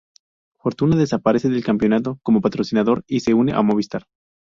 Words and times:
Fortuna 0.57 0.95
desaparece 0.95 1.47
del 1.47 1.63
campeonato 1.63 2.17
como 2.23 2.41
patrocinador 2.41 3.03
y 3.05 3.19
se 3.19 3.35
une 3.35 3.53
Movistar. 3.61 4.07